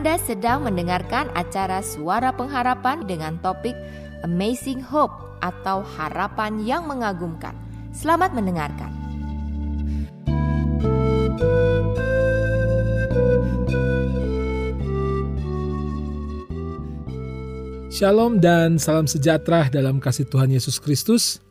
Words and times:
Anda 0.00 0.16
sedang 0.16 0.64
mendengarkan 0.64 1.28
acara 1.36 1.84
Suara 1.84 2.32
Pengharapan 2.32 3.04
dengan 3.04 3.36
topik 3.44 3.76
Amazing 4.24 4.80
Hope 4.80 5.12
atau 5.44 5.84
Harapan 5.84 6.56
yang 6.64 6.88
Mengagumkan. 6.88 7.52
Selamat 7.92 8.32
mendengarkan. 8.32 8.88
Shalom 17.92 18.40
dan 18.40 18.80
salam 18.80 19.04
sejahtera 19.04 19.68
dalam 19.68 20.00
kasih 20.00 20.24
Tuhan 20.24 20.48
Yesus 20.48 20.80
Kristus. 20.80 21.44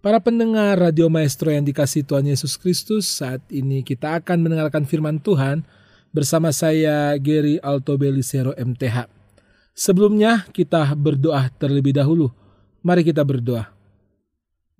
Para 0.00 0.16
pendengar 0.24 0.80
Radio 0.80 1.12
Maestro 1.12 1.52
yang 1.52 1.68
dikasih 1.68 2.08
Tuhan 2.08 2.24
Yesus 2.24 2.56
Kristus, 2.56 3.04
saat 3.04 3.44
ini 3.52 3.84
kita 3.84 4.24
akan 4.24 4.48
mendengarkan 4.48 4.88
firman 4.88 5.20
Tuhan 5.20 5.75
bersama 6.16 6.48
saya 6.48 7.12
Gary 7.20 7.60
Alto 7.60 7.92
Belisero 8.00 8.56
MTH. 8.56 9.04
Sebelumnya 9.76 10.48
kita 10.48 10.96
berdoa 10.96 11.52
terlebih 11.60 11.92
dahulu. 11.92 12.32
Mari 12.80 13.04
kita 13.04 13.20
berdoa. 13.20 13.68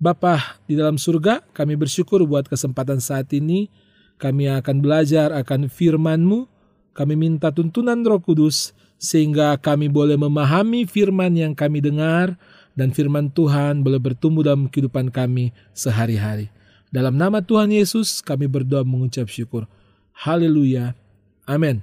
Bapa 0.01 0.57
di 0.65 0.81
dalam 0.81 0.97
surga, 0.97 1.45
kami 1.53 1.77
bersyukur 1.77 2.25
buat 2.25 2.49
kesempatan 2.49 3.05
saat 3.05 3.29
ini. 3.37 3.69
Kami 4.17 4.49
akan 4.49 4.81
belajar 4.81 5.29
akan 5.37 5.69
firman-Mu. 5.69 6.49
Kami 6.97 7.13
minta 7.13 7.53
tuntunan 7.53 8.01
Roh 8.01 8.25
Kudus 8.25 8.73
sehingga 8.97 9.53
kami 9.61 9.93
boleh 9.93 10.17
memahami 10.17 10.89
firman 10.89 11.37
yang 11.37 11.53
kami 11.53 11.85
dengar 11.85 12.41
dan 12.73 12.97
firman 12.97 13.29
Tuhan 13.29 13.85
boleh 13.85 14.01
bertumbuh 14.01 14.41
dalam 14.41 14.73
kehidupan 14.73 15.13
kami 15.13 15.53
sehari-hari. 15.77 16.49
Dalam 16.89 17.21
nama 17.21 17.45
Tuhan 17.45 17.69
Yesus 17.69 18.25
kami 18.25 18.49
berdoa 18.49 18.81
mengucap 18.89 19.29
syukur. 19.29 19.69
Haleluya. 20.17 20.97
Amin. 21.47 21.79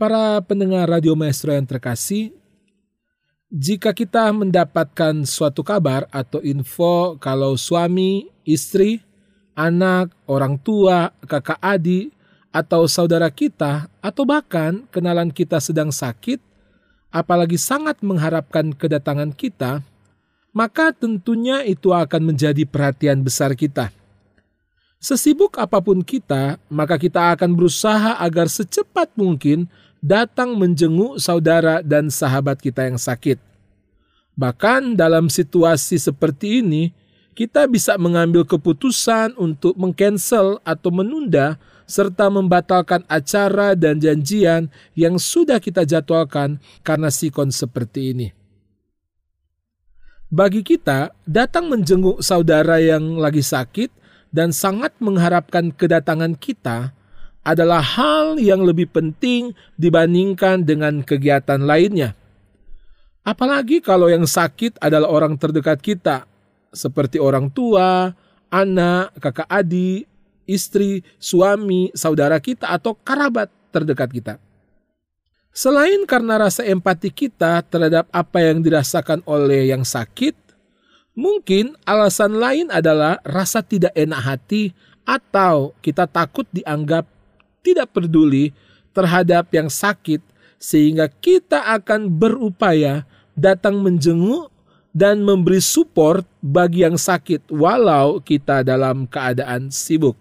Para 0.00 0.40
pendengar 0.40 0.88
Radio 0.88 1.12
Maestro 1.12 1.52
yang 1.52 1.68
terkasih, 1.68 2.32
jika 3.52 3.92
kita 3.92 4.32
mendapatkan 4.32 5.28
suatu 5.28 5.60
kabar 5.60 6.08
atau 6.08 6.40
info 6.40 7.20
kalau 7.20 7.60
suami, 7.60 8.32
istri, 8.48 9.04
anak, 9.52 10.08
orang 10.24 10.56
tua, 10.56 11.12
kakak 11.28 11.60
adik, 11.60 12.16
atau 12.48 12.88
saudara 12.88 13.28
kita, 13.28 13.92
atau 14.00 14.24
bahkan 14.24 14.88
kenalan 14.88 15.28
kita 15.28 15.60
sedang 15.60 15.92
sakit, 15.92 16.40
apalagi 17.12 17.60
sangat 17.60 18.00
mengharapkan 18.00 18.72
kedatangan 18.72 19.36
kita, 19.36 19.84
maka 20.56 20.96
tentunya 20.96 21.60
itu 21.68 21.92
akan 21.92 22.32
menjadi 22.32 22.64
perhatian 22.64 23.20
besar 23.20 23.52
kita. 23.52 23.92
Sesibuk 25.00 25.56
apa 25.56 25.80
pun 25.80 26.04
kita, 26.04 26.60
maka 26.68 27.00
kita 27.00 27.32
akan 27.32 27.56
berusaha 27.56 28.20
agar 28.20 28.52
secepat 28.52 29.08
mungkin 29.16 29.64
datang 30.04 30.60
menjenguk 30.60 31.16
saudara 31.16 31.80
dan 31.80 32.12
sahabat 32.12 32.60
kita 32.60 32.84
yang 32.84 33.00
sakit. 33.00 33.40
Bahkan 34.36 35.00
dalam 35.00 35.32
situasi 35.32 35.96
seperti 35.96 36.60
ini, 36.60 36.92
kita 37.32 37.64
bisa 37.64 37.96
mengambil 37.96 38.44
keputusan 38.44 39.40
untuk 39.40 39.72
mengcancel 39.80 40.60
atau 40.68 40.92
menunda 40.92 41.56
serta 41.88 42.28
membatalkan 42.28 43.00
acara 43.08 43.72
dan 43.72 43.96
janjian 43.96 44.68
yang 44.92 45.16
sudah 45.16 45.64
kita 45.64 45.88
jadwalkan 45.88 46.60
karena 46.84 47.08
sikon 47.08 47.48
seperti 47.48 48.12
ini. 48.12 48.28
Bagi 50.28 50.60
kita, 50.60 51.16
datang 51.24 51.72
menjenguk 51.72 52.20
saudara 52.20 52.78
yang 52.84 53.16
lagi 53.16 53.40
sakit 53.40 53.99
dan 54.30 54.54
sangat 54.54 54.94
mengharapkan 55.02 55.74
kedatangan 55.74 56.38
kita 56.38 56.94
adalah 57.42 57.82
hal 57.82 58.36
yang 58.38 58.62
lebih 58.62 58.86
penting 58.90 59.54
dibandingkan 59.74 60.62
dengan 60.62 61.02
kegiatan 61.02 61.60
lainnya. 61.62 62.14
Apalagi 63.20 63.84
kalau 63.84 64.08
yang 64.08 64.24
sakit 64.24 64.80
adalah 64.80 65.12
orang 65.12 65.36
terdekat 65.36 65.80
kita, 65.80 66.24
seperti 66.72 67.20
orang 67.20 67.52
tua, 67.52 68.14
anak, 68.48 69.12
kakak 69.20 69.48
adik, 69.50 70.08
istri, 70.48 71.04
suami, 71.20 71.92
saudara 71.92 72.40
kita, 72.40 72.70
atau 72.70 72.96
kerabat 72.96 73.48
terdekat 73.70 74.10
kita. 74.10 74.34
Selain 75.50 76.06
karena 76.06 76.46
rasa 76.46 76.62
empati 76.62 77.10
kita 77.10 77.62
terhadap 77.66 78.06
apa 78.14 78.38
yang 78.38 78.62
dirasakan 78.62 79.22
oleh 79.26 79.70
yang 79.70 79.82
sakit, 79.82 80.34
Mungkin 81.20 81.76
alasan 81.84 82.40
lain 82.40 82.72
adalah 82.72 83.20
rasa 83.20 83.60
tidak 83.60 83.92
enak 83.92 84.24
hati 84.24 84.72
atau 85.04 85.76
kita 85.84 86.08
takut 86.08 86.48
dianggap 86.48 87.04
tidak 87.60 87.92
peduli 87.92 88.56
terhadap 88.96 89.52
yang 89.52 89.68
sakit 89.68 90.24
sehingga 90.56 91.12
kita 91.12 91.76
akan 91.76 92.08
berupaya 92.08 93.04
datang 93.36 93.84
menjenguk 93.84 94.48
dan 94.96 95.20
memberi 95.20 95.60
support 95.60 96.24
bagi 96.40 96.88
yang 96.88 96.96
sakit 96.96 97.52
walau 97.52 98.24
kita 98.24 98.64
dalam 98.64 99.04
keadaan 99.04 99.68
sibuk. 99.68 100.16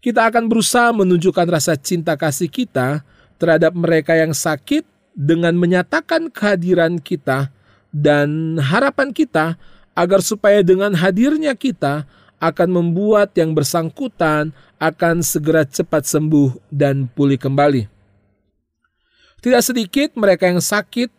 Kita 0.00 0.32
akan 0.32 0.48
berusaha 0.48 0.96
menunjukkan 0.96 1.44
rasa 1.44 1.76
cinta 1.76 2.16
kasih 2.16 2.48
kita 2.48 3.04
terhadap 3.36 3.76
mereka 3.76 4.16
yang 4.16 4.32
sakit 4.32 4.88
dengan 5.12 5.52
menyatakan 5.60 6.32
kehadiran 6.32 6.96
kita 6.96 7.52
dan 7.94 8.58
harapan 8.60 9.10
kita 9.12 9.56
agar 9.98 10.20
supaya 10.22 10.62
dengan 10.62 10.94
hadirnya 10.94 11.56
kita 11.58 12.06
akan 12.38 12.68
membuat 12.70 13.34
yang 13.34 13.50
bersangkutan 13.50 14.54
akan 14.78 15.26
segera 15.26 15.66
cepat 15.66 16.06
sembuh 16.06 16.70
dan 16.70 17.10
pulih 17.10 17.38
kembali. 17.38 17.90
Tidak 19.38 19.62
sedikit 19.62 20.14
mereka 20.14 20.46
yang 20.46 20.62
sakit 20.62 21.10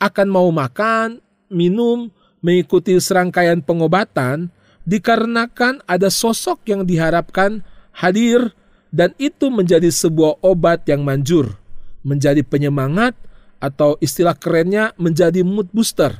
akan 0.00 0.28
mau 0.28 0.48
makan, 0.48 1.20
minum, 1.52 2.08
mengikuti 2.40 2.96
serangkaian 2.96 3.60
pengobatan 3.60 4.48
dikarenakan 4.88 5.84
ada 5.86 6.08
sosok 6.08 6.64
yang 6.66 6.82
diharapkan 6.82 7.62
hadir 7.94 8.50
dan 8.92 9.16
itu 9.16 9.48
menjadi 9.48 9.88
sebuah 9.88 10.42
obat 10.44 10.84
yang 10.88 11.04
manjur, 11.06 11.56
menjadi 12.04 12.44
penyemangat 12.44 13.16
atau 13.62 13.94
istilah 14.02 14.34
kerennya 14.34 14.90
menjadi 14.98 15.46
mood 15.46 15.70
booster, 15.70 16.10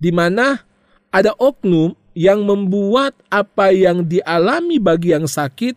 di 0.00 0.08
mana 0.08 0.64
ada 1.12 1.36
oknum 1.36 1.92
yang 2.16 2.40
membuat 2.40 3.12
apa 3.28 3.68
yang 3.76 4.00
dialami 4.08 4.80
bagi 4.80 5.12
yang 5.12 5.28
sakit 5.28 5.76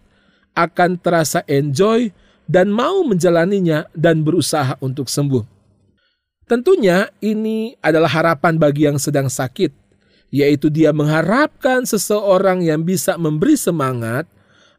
akan 0.56 0.96
terasa 0.96 1.44
enjoy 1.52 2.16
dan 2.48 2.72
mau 2.72 3.04
menjalaninya 3.04 3.92
dan 3.92 4.24
berusaha 4.24 4.80
untuk 4.80 5.12
sembuh. 5.12 5.44
Tentunya 6.48 7.12
ini 7.20 7.76
adalah 7.84 8.08
harapan 8.08 8.56
bagi 8.56 8.88
yang 8.88 8.96
sedang 8.96 9.28
sakit, 9.28 9.74
yaitu 10.32 10.72
dia 10.72 10.96
mengharapkan 10.96 11.84
seseorang 11.84 12.64
yang 12.64 12.86
bisa 12.86 13.20
memberi 13.20 13.60
semangat 13.60 14.30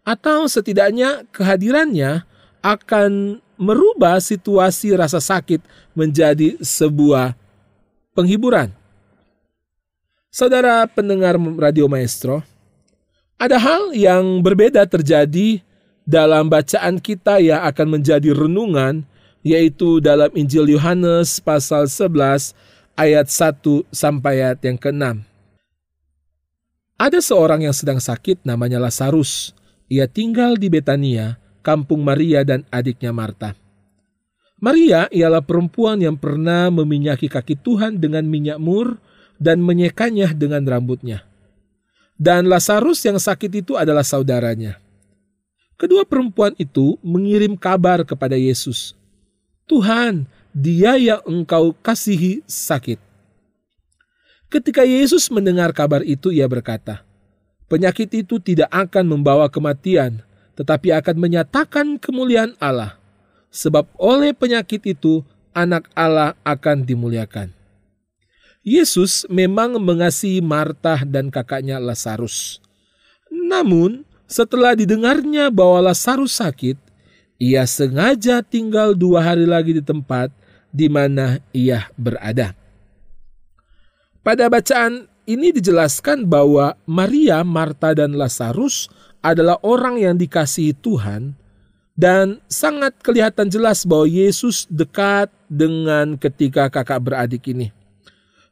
atau 0.06 0.46
setidaknya 0.46 1.26
kehadirannya 1.34 2.22
akan 2.62 3.42
merubah 3.56 4.20
situasi 4.20 4.92
rasa 4.96 5.20
sakit 5.20 5.60
menjadi 5.92 6.56
sebuah 6.60 7.36
penghiburan. 8.16 8.72
Saudara 10.32 10.84
pendengar 10.84 11.40
Radio 11.56 11.88
Maestro, 11.88 12.44
ada 13.40 13.56
hal 13.56 13.92
yang 13.96 14.44
berbeda 14.44 14.84
terjadi 14.84 15.64
dalam 16.04 16.48
bacaan 16.48 17.00
kita 17.00 17.40
yang 17.40 17.64
akan 17.64 18.00
menjadi 18.00 18.32
renungan 18.32 19.04
yaitu 19.46 20.00
dalam 20.00 20.28
Injil 20.36 20.68
Yohanes 20.72 21.40
pasal 21.40 21.88
11 21.88 22.52
ayat 22.96 23.26
1 23.28 23.62
sampai 23.92 24.42
ayat 24.42 24.60
yang 24.64 24.76
ke-6. 24.80 25.22
Ada 26.96 27.20
seorang 27.20 27.68
yang 27.68 27.76
sedang 27.76 28.00
sakit 28.00 28.42
namanya 28.42 28.80
Lazarus. 28.80 29.52
Ia 29.86 30.08
tinggal 30.08 30.56
di 30.56 30.72
Betania 30.72 31.36
kampung 31.66 32.06
Maria 32.06 32.46
dan 32.46 32.62
adiknya 32.70 33.10
Marta. 33.10 33.58
Maria 34.62 35.10
ialah 35.10 35.42
perempuan 35.42 35.98
yang 35.98 36.14
pernah 36.14 36.70
meminyaki 36.70 37.26
kaki 37.26 37.58
Tuhan 37.58 37.98
dengan 37.98 38.22
minyak 38.22 38.62
mur 38.62 39.02
dan 39.42 39.58
menyekanya 39.58 40.30
dengan 40.30 40.62
rambutnya. 40.62 41.26
Dan 42.16 42.48
Lazarus 42.48 43.02
yang 43.04 43.18
sakit 43.18 43.66
itu 43.66 43.74
adalah 43.74 44.06
saudaranya. 44.06 44.78
Kedua 45.76 46.08
perempuan 46.08 46.56
itu 46.56 46.96
mengirim 47.04 47.52
kabar 47.52 48.00
kepada 48.00 48.32
Yesus. 48.32 48.96
Tuhan, 49.68 50.24
dia 50.56 50.96
yang 50.96 51.20
engkau 51.28 51.76
kasihi 51.84 52.40
sakit. 52.48 52.96
Ketika 54.48 54.88
Yesus 54.88 55.28
mendengar 55.28 55.76
kabar 55.76 56.00
itu, 56.00 56.32
ia 56.32 56.48
berkata, 56.48 57.04
Penyakit 57.68 58.08
itu 58.24 58.40
tidak 58.40 58.72
akan 58.72 59.04
membawa 59.04 59.52
kematian, 59.52 60.24
tetapi 60.56 60.90
akan 60.90 61.16
menyatakan 61.20 62.00
kemuliaan 62.00 62.56
Allah. 62.58 62.96
Sebab 63.52 63.88
oleh 64.00 64.32
penyakit 64.32 64.82
itu 64.88 65.22
anak 65.52 65.88
Allah 65.92 66.36
akan 66.44 66.84
dimuliakan. 66.84 67.52
Yesus 68.66 69.22
memang 69.30 69.78
mengasihi 69.78 70.42
Marta 70.42 70.98
dan 71.06 71.30
kakaknya 71.30 71.78
Lazarus. 71.78 72.58
Namun, 73.30 74.02
setelah 74.26 74.74
didengarnya 74.74 75.54
bahwa 75.54 75.86
Lazarus 75.92 76.42
sakit, 76.42 76.74
ia 77.38 77.62
sengaja 77.68 78.42
tinggal 78.42 78.96
dua 78.98 79.22
hari 79.22 79.46
lagi 79.46 79.78
di 79.78 79.84
tempat 79.84 80.34
di 80.74 80.90
mana 80.90 81.38
ia 81.54 81.86
berada. 81.94 82.58
Pada 84.26 84.50
bacaan 84.50 85.06
ini 85.26 85.50
dijelaskan 85.50 86.22
bahwa 86.22 86.78
Maria, 86.86 87.42
Marta, 87.42 87.92
dan 87.92 88.14
Lazarus 88.14 88.86
adalah 89.18 89.58
orang 89.66 89.98
yang 89.98 90.14
dikasihi 90.14 90.72
Tuhan 90.78 91.34
dan 91.98 92.38
sangat 92.46 92.94
kelihatan 93.02 93.50
jelas 93.50 93.82
bahwa 93.82 94.06
Yesus 94.06 94.70
dekat 94.70 95.28
dengan 95.50 96.14
ketika 96.14 96.70
kakak 96.70 97.02
beradik 97.02 97.42
ini. 97.50 97.74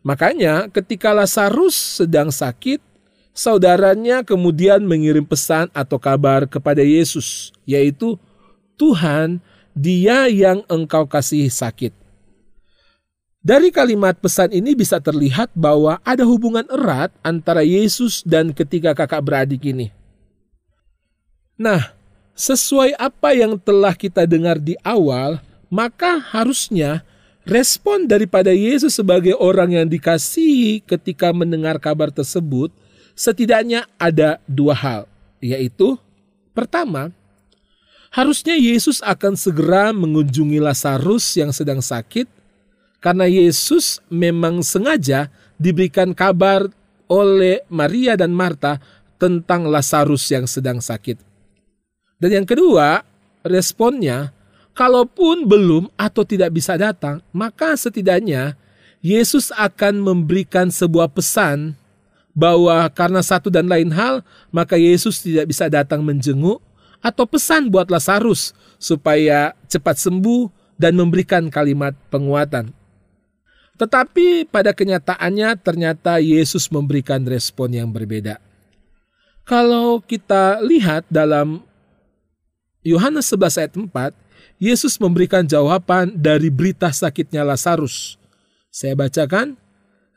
Makanya 0.02 0.68
ketika 0.68 1.14
Lazarus 1.14 2.02
sedang 2.02 2.34
sakit, 2.34 2.82
saudaranya 3.32 4.26
kemudian 4.26 4.82
mengirim 4.84 5.24
pesan 5.24 5.70
atau 5.72 5.96
kabar 5.96 6.44
kepada 6.44 6.82
Yesus, 6.84 7.54
yaitu 7.64 8.18
Tuhan, 8.74 9.38
dia 9.72 10.26
yang 10.26 10.66
engkau 10.66 11.06
kasih 11.06 11.48
sakit. 11.48 12.03
Dari 13.44 13.68
kalimat 13.68 14.16
pesan 14.16 14.56
ini 14.56 14.72
bisa 14.72 14.96
terlihat 14.96 15.52
bahwa 15.52 16.00
ada 16.00 16.24
hubungan 16.24 16.64
erat 16.72 17.12
antara 17.20 17.60
Yesus 17.60 18.24
dan 18.24 18.56
ketiga 18.56 18.96
kakak 18.96 19.20
beradik 19.20 19.60
ini. 19.68 19.92
Nah, 21.60 21.92
sesuai 22.32 22.96
apa 22.96 23.36
yang 23.36 23.60
telah 23.60 23.92
kita 23.92 24.24
dengar 24.24 24.56
di 24.56 24.80
awal, 24.80 25.44
maka 25.68 26.16
harusnya 26.32 27.04
respon 27.44 28.08
daripada 28.08 28.48
Yesus 28.48 28.96
sebagai 28.96 29.36
orang 29.36 29.76
yang 29.76 29.92
dikasihi 29.92 30.80
ketika 30.80 31.28
mendengar 31.36 31.76
kabar 31.76 32.08
tersebut 32.08 32.72
setidaknya 33.12 33.84
ada 34.00 34.40
dua 34.48 34.72
hal, 34.72 35.02
yaitu 35.44 36.00
pertama, 36.56 37.12
harusnya 38.08 38.56
Yesus 38.56 39.04
akan 39.04 39.36
segera 39.36 39.92
mengunjungi 39.92 40.64
Lazarus 40.64 41.28
yang 41.36 41.52
sedang 41.52 41.84
sakit 41.84 42.43
karena 43.04 43.28
Yesus 43.28 44.00
memang 44.08 44.64
sengaja 44.64 45.28
diberikan 45.60 46.16
kabar 46.16 46.72
oleh 47.04 47.60
Maria 47.68 48.16
dan 48.16 48.32
Marta 48.32 48.80
tentang 49.20 49.68
Lazarus 49.68 50.24
yang 50.32 50.48
sedang 50.48 50.80
sakit. 50.80 51.20
Dan 52.16 52.40
yang 52.40 52.46
kedua, 52.48 53.04
responnya, 53.44 54.32
kalaupun 54.72 55.44
belum 55.44 55.92
atau 56.00 56.24
tidak 56.24 56.56
bisa 56.56 56.80
datang, 56.80 57.20
maka 57.28 57.76
setidaknya 57.76 58.56
Yesus 59.04 59.52
akan 59.52 60.00
memberikan 60.00 60.72
sebuah 60.72 61.12
pesan 61.12 61.76
bahwa 62.32 62.88
karena 62.88 63.20
satu 63.20 63.52
dan 63.52 63.68
lain 63.68 63.92
hal, 63.92 64.24
maka 64.48 64.80
Yesus 64.80 65.20
tidak 65.20 65.52
bisa 65.52 65.68
datang 65.68 66.00
menjenguk, 66.00 66.58
atau 67.04 67.28
pesan 67.28 67.68
buat 67.68 67.92
Lazarus 67.92 68.56
supaya 68.80 69.52
cepat 69.68 70.00
sembuh 70.00 70.48
dan 70.80 70.96
memberikan 70.96 71.52
kalimat 71.52 71.92
penguatan. 72.08 72.72
Tetapi 73.74 74.46
pada 74.46 74.70
kenyataannya 74.70 75.58
ternyata 75.58 76.22
Yesus 76.22 76.70
memberikan 76.70 77.26
respon 77.26 77.74
yang 77.74 77.90
berbeda. 77.90 78.38
Kalau 79.44 79.98
kita 80.00 80.62
lihat 80.62 81.04
dalam 81.10 81.60
Yohanes 82.86 83.28
11 83.28 83.60
ayat 83.60 83.74
4, 83.74 84.60
Yesus 84.62 84.96
memberikan 85.02 85.42
jawaban 85.42 86.14
dari 86.14 86.48
berita 86.48 86.88
sakitnya 86.88 87.42
Lazarus. 87.42 88.16
Saya 88.70 88.94
bacakan, 88.94 89.58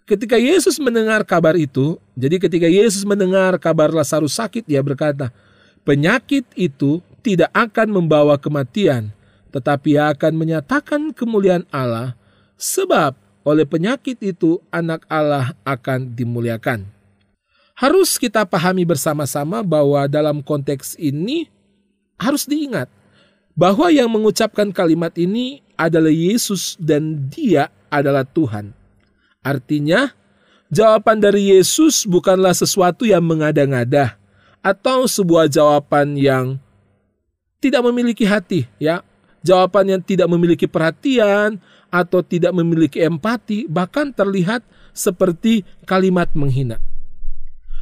ketika 0.07 0.39
Yesus 0.39 0.77
mendengar 0.80 1.25
kabar 1.25 1.57
itu, 1.57 1.98
jadi 2.13 2.39
ketika 2.39 2.69
Yesus 2.69 3.03
mendengar 3.03 3.57
kabar 3.60 3.89
Lazarus 3.92 4.38
sakit, 4.38 4.63
dia 4.63 4.80
berkata, 4.80 5.33
penyakit 5.83 6.45
itu 6.56 7.03
tidak 7.25 7.51
akan 7.51 7.92
membawa 7.92 8.39
kematian, 8.39 9.12
tetapi 9.51 10.00
akan 10.00 10.33
menyatakan 10.38 11.12
kemuliaan 11.12 11.68
Allah, 11.74 12.15
sebab 12.56 13.26
oleh 13.48 13.64
penyakit 13.64 14.20
itu 14.20 14.60
anak 14.68 15.08
Allah 15.08 15.56
akan 15.64 16.12
dimuliakan. 16.12 16.84
Harus 17.80 18.20
kita 18.20 18.44
pahami 18.44 18.84
bersama-sama 18.84 19.64
bahwa 19.64 20.04
dalam 20.12 20.44
konteks 20.44 21.00
ini 21.00 21.48
harus 22.20 22.44
diingat 22.44 22.92
bahwa 23.56 23.88
yang 23.88 24.12
mengucapkan 24.12 24.68
kalimat 24.76 25.16
ini 25.16 25.64
adalah 25.80 26.12
Yesus 26.12 26.76
dan 26.76 27.32
dia 27.32 27.72
adalah 27.88 28.28
Tuhan. 28.28 28.76
Artinya, 29.40 30.12
jawaban 30.68 31.24
dari 31.24 31.56
Yesus 31.56 32.04
bukanlah 32.04 32.52
sesuatu 32.52 33.08
yang 33.08 33.24
mengada-ngada 33.24 34.20
atau 34.60 35.08
sebuah 35.08 35.48
jawaban 35.48 36.20
yang 36.20 36.60
tidak 37.64 37.80
memiliki 37.88 38.28
hati, 38.28 38.68
ya. 38.76 39.06
Jawaban 39.46 39.88
yang 39.88 40.02
tidak 40.04 40.28
memiliki 40.28 40.68
perhatian 40.68 41.62
atau 41.89 42.24
tidak 42.24 42.54
memiliki 42.56 43.04
empati, 43.04 43.66
bahkan 43.69 44.12
terlihat 44.12 44.63
seperti 44.92 45.63
kalimat 45.86 46.31
menghina. 46.34 46.81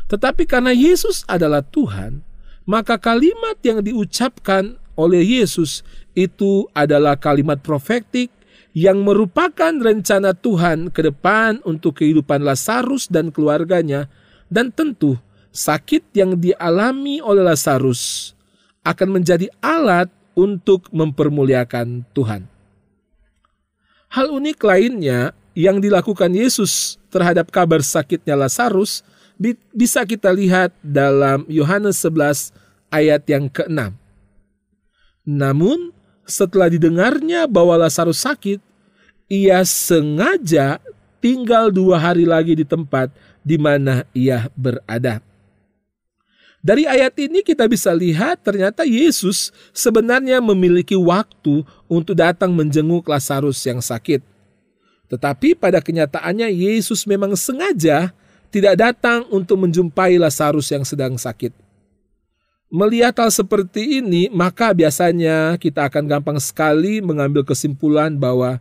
Tetapi 0.05 0.45
karena 0.45 0.71
Yesus 0.71 1.25
adalah 1.25 1.65
Tuhan, 1.65 2.21
maka 2.65 2.97
kalimat 2.97 3.57
yang 3.65 3.81
diucapkan 3.81 4.77
oleh 4.95 5.21
Yesus 5.21 5.81
itu 6.13 6.69
adalah 6.71 7.17
kalimat 7.19 7.59
profetik 7.59 8.31
yang 8.75 9.01
merupakan 9.07 9.71
rencana 9.71 10.35
Tuhan 10.35 10.91
ke 10.91 10.99
depan 11.07 11.63
untuk 11.63 12.03
kehidupan 12.03 12.43
Lazarus 12.43 13.07
dan 13.07 13.31
keluarganya 13.31 14.11
dan 14.51 14.69
tentu 14.69 15.15
sakit 15.55 16.11
yang 16.11 16.35
dialami 16.35 17.23
oleh 17.23 17.41
Lazarus 17.41 18.35
akan 18.83 19.19
menjadi 19.19 19.47
alat 19.63 20.11
untuk 20.35 20.91
mempermuliakan 20.91 22.03
Tuhan. 22.11 22.54
Hal 24.15 24.31
unik 24.31 24.63
lainnya 24.63 25.35
yang 25.51 25.83
dilakukan 25.83 26.31
Yesus 26.31 26.95
terhadap 27.11 27.51
kabar 27.51 27.83
sakitnya 27.83 28.31
Lazarus 28.31 29.03
bisa 29.75 30.07
kita 30.07 30.31
lihat 30.31 30.71
dalam 30.79 31.43
Yohanes 31.51 31.99
11 31.99 32.55
ayat 32.95 33.27
yang 33.27 33.51
ke-6. 33.51 33.91
Namun 35.27 35.91
setelah 36.23 36.71
didengarnya 36.71 37.43
bahwa 37.43 37.75
Lazarus 37.75 38.23
sakit, 38.23 38.63
ia 39.27 39.59
sengaja 39.67 40.79
tinggal 41.19 41.67
dua 41.67 41.99
hari 41.99 42.23
lagi 42.23 42.55
di 42.55 42.63
tempat 42.63 43.11
di 43.43 43.59
mana 43.59 44.07
ia 44.15 44.47
berada. 44.55 45.19
Dari 46.65 46.89
ayat 46.89 47.13
ini 47.21 47.45
kita 47.45 47.69
bisa 47.69 47.93
lihat 47.93 48.41
ternyata 48.41 48.81
Yesus 48.89 49.53
sebenarnya 49.69 50.41
memiliki 50.41 50.97
waktu 50.97 51.61
untuk 51.85 52.17
datang 52.17 52.49
menjenguk 52.57 53.05
Lazarus 53.05 53.61
yang 53.69 53.85
sakit. 53.85 54.25
Tetapi 55.05 55.53
pada 55.53 55.77
kenyataannya 55.77 56.49
Yesus 56.49 57.05
memang 57.05 57.37
sengaja 57.37 58.09
tidak 58.49 58.81
datang 58.81 59.29
untuk 59.29 59.61
menjumpai 59.61 60.17
Lazarus 60.17 60.73
yang 60.73 60.81
sedang 60.81 61.21
sakit. 61.21 61.53
Melihat 62.73 63.13
hal 63.21 63.29
seperti 63.29 64.01
ini, 64.01 64.33
maka 64.33 64.73
biasanya 64.73 65.61
kita 65.61 65.85
akan 65.85 66.09
gampang 66.09 66.41
sekali 66.41 66.97
mengambil 66.97 67.45
kesimpulan 67.45 68.17
bahwa 68.17 68.57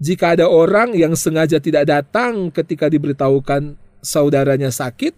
jika 0.00 0.40
ada 0.40 0.48
orang 0.48 0.96
yang 0.96 1.12
sengaja 1.12 1.60
tidak 1.60 1.84
datang 1.84 2.48
ketika 2.48 2.88
diberitahukan 2.88 3.76
saudaranya 4.00 4.72
sakit, 4.72 5.12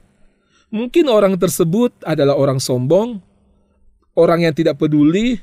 Mungkin 0.74 1.06
orang 1.06 1.38
tersebut 1.38 1.94
adalah 2.02 2.34
orang 2.34 2.58
sombong, 2.58 3.22
orang 4.18 4.42
yang 4.42 4.50
tidak 4.50 4.74
peduli, 4.82 5.38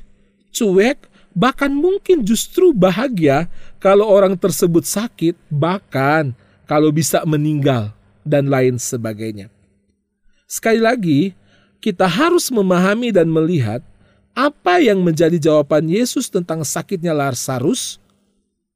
cuek, 0.52 1.08
bahkan 1.32 1.72
mungkin 1.72 2.20
justru 2.20 2.76
bahagia 2.76 3.48
kalau 3.80 4.04
orang 4.04 4.36
tersebut 4.36 4.84
sakit, 4.84 5.32
bahkan 5.48 6.36
kalau 6.68 6.92
bisa 6.92 7.24
meninggal, 7.24 7.96
dan 8.28 8.52
lain 8.52 8.76
sebagainya. 8.76 9.48
Sekali 10.44 10.84
lagi, 10.84 11.20
kita 11.80 12.04
harus 12.04 12.52
memahami 12.52 13.08
dan 13.08 13.24
melihat 13.32 13.80
apa 14.36 14.84
yang 14.84 15.00
menjadi 15.00 15.40
jawaban 15.40 15.88
Yesus 15.88 16.28
tentang 16.28 16.60
sakitnya 16.60 17.16
Lazarus 17.16 17.96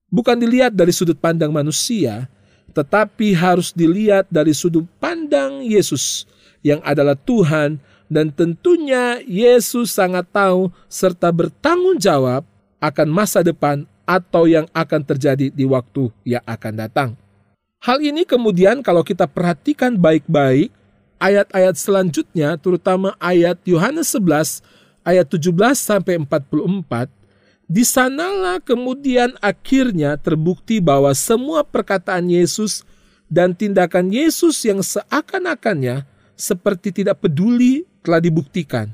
bukan 0.08 0.40
dilihat 0.40 0.72
dari 0.72 0.92
sudut 0.92 1.20
pandang 1.20 1.52
manusia, 1.52 2.32
tetapi 2.72 3.36
harus 3.36 3.76
dilihat 3.76 4.24
dari 4.32 4.56
sudut 4.56 4.88
pandang 4.96 5.60
Yesus 5.60 6.24
yang 6.64 6.80
adalah 6.84 7.18
Tuhan 7.18 7.80
dan 8.06 8.30
tentunya 8.30 9.18
Yesus 9.26 9.92
sangat 9.92 10.30
tahu 10.30 10.70
serta 10.86 11.34
bertanggung 11.34 11.98
jawab 11.98 12.46
akan 12.78 13.08
masa 13.10 13.42
depan 13.42 13.88
atau 14.06 14.46
yang 14.46 14.70
akan 14.70 15.02
terjadi 15.02 15.50
di 15.50 15.64
waktu 15.66 16.14
yang 16.22 16.44
akan 16.46 16.74
datang. 16.78 17.10
Hal 17.82 17.98
ini 18.00 18.22
kemudian 18.22 18.80
kalau 18.80 19.02
kita 19.02 19.26
perhatikan 19.26 19.98
baik-baik 19.98 20.70
ayat-ayat 21.18 21.74
selanjutnya 21.76 22.56
terutama 22.56 23.14
ayat 23.18 23.58
Yohanes 23.66 24.14
11 24.14 24.62
ayat 25.06 25.26
17 25.26 25.52
sampai 25.74 26.18
44 26.22 27.10
di 27.66 27.82
sanalah 27.82 28.62
kemudian 28.62 29.34
akhirnya 29.42 30.14
terbukti 30.14 30.78
bahwa 30.78 31.10
semua 31.18 31.66
perkataan 31.66 32.30
Yesus 32.30 32.86
dan 33.26 33.58
tindakan 33.58 34.14
Yesus 34.14 34.62
yang 34.62 34.82
seakan-akannya 34.86 36.06
seperti 36.36 37.02
tidak 37.02 37.24
peduli 37.24 37.88
telah 38.04 38.20
dibuktikan 38.20 38.92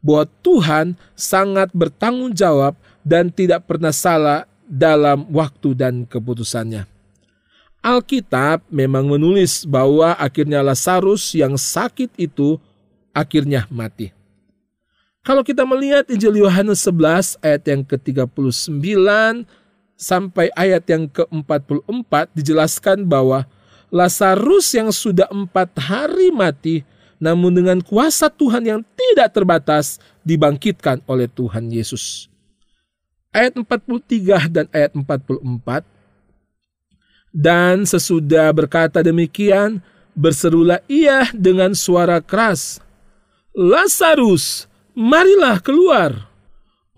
bahwa 0.00 0.24
Tuhan 0.42 0.86
sangat 1.14 1.70
bertanggung 1.76 2.34
jawab 2.34 2.74
dan 3.04 3.30
tidak 3.30 3.68
pernah 3.68 3.92
salah 3.92 4.48
dalam 4.64 5.28
waktu 5.30 5.76
dan 5.76 6.08
keputusannya. 6.08 6.88
Alkitab 7.78 8.66
memang 8.68 9.06
menulis 9.06 9.62
bahwa 9.62 10.12
akhirnya 10.18 10.60
Lazarus 10.66 11.30
yang 11.32 11.54
sakit 11.54 12.10
itu 12.18 12.58
akhirnya 13.14 13.70
mati. 13.70 14.10
Kalau 15.22 15.44
kita 15.44 15.62
melihat 15.62 16.08
Injil 16.08 16.40
Yohanes 16.42 16.82
11 16.88 17.38
ayat 17.44 17.62
yang 17.68 17.82
ke-39 17.84 18.80
sampai 19.98 20.46
ayat 20.56 20.84
yang 20.88 21.04
ke-44 21.10 22.12
dijelaskan 22.32 23.04
bahwa 23.04 23.44
Lazarus 23.88 24.68
yang 24.76 24.92
sudah 24.92 25.28
empat 25.32 25.72
hari 25.80 26.28
mati 26.28 26.84
namun 27.18 27.50
dengan 27.50 27.78
kuasa 27.82 28.30
Tuhan 28.30 28.62
yang 28.62 28.80
tidak 28.94 29.34
terbatas 29.34 29.98
dibangkitkan 30.22 31.02
oleh 31.10 31.26
Tuhan 31.26 31.66
Yesus. 31.68 32.30
Ayat 33.34 33.58
43 33.58 34.48
dan 34.48 34.66
ayat 34.72 34.94
44 34.94 35.84
Dan 37.28 37.84
sesudah 37.84 38.48
berkata 38.54 39.04
demikian, 39.04 39.84
berserulah 40.16 40.80
ia 40.88 41.28
dengan 41.36 41.76
suara 41.76 42.18
keras, 42.24 42.80
Lazarus, 43.52 44.66
marilah 44.96 45.60
keluar. 45.60 46.30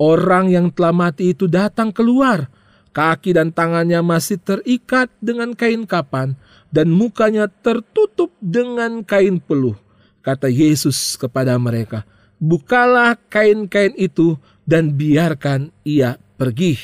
Orang 0.01 0.49
yang 0.49 0.73
telah 0.73 0.97
mati 0.97 1.37
itu 1.37 1.45
datang 1.45 1.93
keluar, 1.93 2.49
kaki 2.97 3.37
dan 3.37 3.53
tangannya 3.53 4.01
masih 4.01 4.41
terikat 4.41 5.13
dengan 5.21 5.53
kain 5.53 5.85
kapan, 5.85 6.33
dan 6.71 6.91
mukanya 6.91 7.51
tertutup 7.51 8.31
dengan 8.39 9.03
kain 9.03 9.43
peluh 9.43 9.75
Kata 10.21 10.53
Yesus 10.53 11.17
kepada 11.17 11.57
mereka, 11.57 12.05
"Bukalah 12.37 13.17
kain-kain 13.33 13.97
itu 13.97 14.37
dan 14.69 14.93
biarkan 14.93 15.73
ia 15.81 16.21
pergi." 16.37 16.77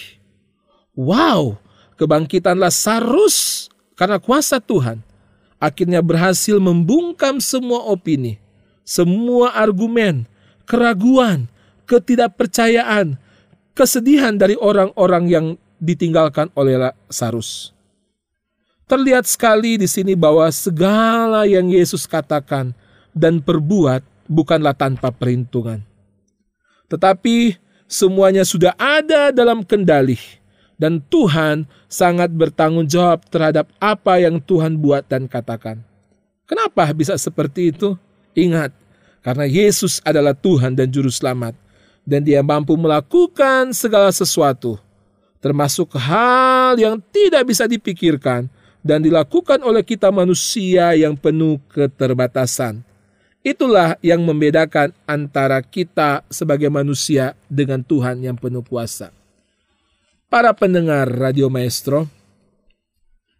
Wow, 0.96 1.60
kebangkitan 2.00 2.56
Lazarus 2.56 3.68
karena 3.92 4.16
kuasa 4.16 4.56
Tuhan 4.56 5.04
akhirnya 5.60 6.00
berhasil 6.00 6.56
membungkam 6.56 7.36
semua 7.44 7.84
opini, 7.84 8.40
semua 8.88 9.52
argumen, 9.52 10.24
keraguan, 10.64 11.44
ketidakpercayaan, 11.84 13.20
kesedihan 13.76 14.32
dari 14.40 14.56
orang-orang 14.56 15.24
yang 15.28 15.46
ditinggalkan 15.76 16.48
oleh 16.56 16.80
Lazarus. 16.80 17.75
Terlihat 18.86 19.26
sekali 19.26 19.74
di 19.74 19.90
sini 19.90 20.14
bahwa 20.14 20.46
segala 20.54 21.42
yang 21.42 21.66
Yesus 21.66 22.06
katakan 22.06 22.70
dan 23.10 23.42
perbuat 23.42 24.06
bukanlah 24.30 24.78
tanpa 24.78 25.10
perhitungan. 25.10 25.82
Tetapi 26.86 27.58
semuanya 27.90 28.46
sudah 28.46 28.78
ada 28.78 29.34
dalam 29.34 29.66
kendali 29.66 30.14
dan 30.78 31.02
Tuhan 31.02 31.66
sangat 31.90 32.30
bertanggung 32.30 32.86
jawab 32.86 33.26
terhadap 33.26 33.66
apa 33.82 34.22
yang 34.22 34.38
Tuhan 34.38 34.78
buat 34.78 35.02
dan 35.10 35.26
katakan. 35.26 35.82
Kenapa 36.46 36.86
bisa 36.94 37.18
seperti 37.18 37.74
itu? 37.74 37.98
Ingat, 38.38 38.70
karena 39.18 39.50
Yesus 39.50 39.98
adalah 40.06 40.30
Tuhan 40.30 40.78
dan 40.78 40.86
Juru 40.94 41.10
Selamat, 41.10 41.58
dan 42.06 42.22
Dia 42.22 42.38
mampu 42.38 42.78
melakukan 42.78 43.74
segala 43.74 44.14
sesuatu, 44.14 44.78
termasuk 45.42 45.90
hal 45.98 46.78
yang 46.78 47.02
tidak 47.10 47.50
bisa 47.50 47.66
dipikirkan 47.66 48.46
dan 48.84 49.04
dilakukan 49.04 49.60
oleh 49.64 49.84
kita 49.84 50.08
manusia 50.10 50.96
yang 50.96 51.14
penuh 51.14 51.60
keterbatasan. 51.70 52.80
Itulah 53.46 53.94
yang 54.02 54.26
membedakan 54.26 54.90
antara 55.06 55.62
kita 55.62 56.26
sebagai 56.26 56.66
manusia 56.66 57.38
dengan 57.46 57.78
Tuhan 57.78 58.18
yang 58.18 58.34
penuh 58.34 58.66
kuasa. 58.66 59.14
Para 60.26 60.50
pendengar 60.50 61.06
Radio 61.06 61.46
Maestro, 61.46 62.10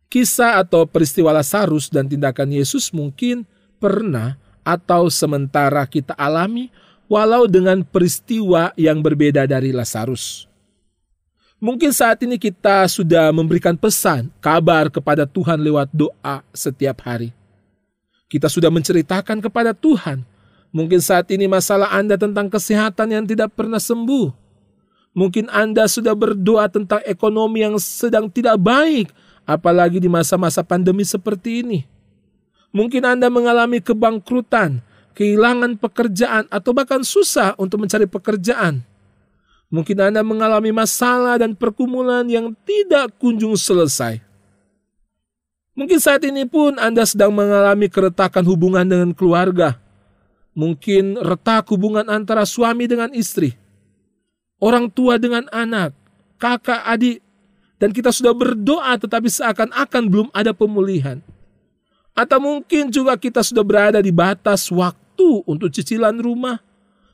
kisah 0.07 0.63
atau 0.63 0.87
peristiwa 0.87 1.35
Lazarus 1.35 1.91
dan 1.91 2.07
tindakan 2.07 2.55
Yesus 2.55 2.95
mungkin 2.95 3.43
pernah 3.83 4.39
atau 4.63 5.11
sementara 5.11 5.83
kita 5.91 6.15
alami 6.15 6.71
walau 7.11 7.51
dengan 7.51 7.83
peristiwa 7.83 8.71
yang 8.79 9.03
berbeda 9.03 9.47
dari 9.47 9.75
Lazarus. 9.75 10.47
Mungkin 11.57 11.91
saat 11.91 12.21
ini 12.21 12.37
kita 12.37 12.85
sudah 12.87 13.33
memberikan 13.33 13.75
pesan, 13.75 14.29
kabar 14.45 14.93
kepada 14.93 15.25
Tuhan 15.25 15.57
lewat 15.57 15.89
doa 15.93 16.45
setiap 16.53 17.01
hari 17.05 17.33
kita 18.27 18.51
sudah 18.51 18.71
menceritakan 18.71 19.39
kepada 19.39 19.71
Tuhan. 19.73 20.27
Mungkin 20.75 21.01
saat 21.01 21.31
ini 21.33 21.47
masalah 21.47 21.95
Anda 21.95 22.19
tentang 22.19 22.51
kesehatan 22.51 23.15
yang 23.15 23.25
tidak 23.25 23.55
pernah 23.55 23.81
sembuh. 23.81 24.35
Mungkin 25.17 25.49
Anda 25.49 25.89
sudah 25.89 26.13
berdoa 26.13 26.69
tentang 26.69 27.01
ekonomi 27.09 27.65
yang 27.65 27.81
sedang 27.81 28.29
tidak 28.29 28.61
baik, 28.61 29.09
apalagi 29.49 29.97
di 29.97 30.11
masa-masa 30.11 30.61
pandemi 30.61 31.07
seperti 31.07 31.65
ini. 31.65 31.81
Mungkin 32.77 33.09
Anda 33.09 33.33
mengalami 33.33 33.81
kebangkrutan, 33.81 34.85
kehilangan 35.17 35.81
pekerjaan, 35.81 36.45
atau 36.53 36.77
bahkan 36.77 37.01
susah 37.01 37.57
untuk 37.57 37.81
mencari 37.81 38.05
pekerjaan. 38.05 38.85
Mungkin 39.77 40.01
Anda 40.01 40.25
mengalami 40.25 40.73
masalah 40.73 41.37
dan 41.37 41.53
pergumulan 41.53 42.25
yang 42.25 42.57
tidak 42.65 43.13
kunjung 43.21 43.53
selesai. 43.61 44.25
Mungkin 45.77 46.01
saat 46.01 46.25
ini 46.25 46.49
pun 46.49 46.81
Anda 46.81 47.05
sedang 47.05 47.37
mengalami 47.37 47.93
keretakan 47.93 48.41
hubungan 48.49 48.89
dengan 48.89 49.13
keluarga. 49.13 49.77
Mungkin 50.57 51.21
retak 51.21 51.69
hubungan 51.69 52.09
antara 52.09 52.49
suami 52.49 52.89
dengan 52.89 53.13
istri, 53.13 53.53
orang 54.57 54.89
tua 54.89 55.21
dengan 55.21 55.45
anak, 55.53 55.93
kakak, 56.41 56.81
adik, 56.89 57.21
dan 57.77 57.93
kita 57.93 58.09
sudah 58.09 58.33
berdoa 58.33 58.97
tetapi 58.97 59.29
seakan-akan 59.29 60.03
belum 60.09 60.29
ada 60.33 60.57
pemulihan. 60.57 61.21
Atau 62.17 62.41
mungkin 62.41 62.89
juga 62.89 63.21
kita 63.21 63.45
sudah 63.45 63.61
berada 63.61 64.01
di 64.01 64.09
batas 64.09 64.73
waktu 64.73 65.45
untuk 65.45 65.69
cicilan 65.69 66.17
rumah, 66.17 66.65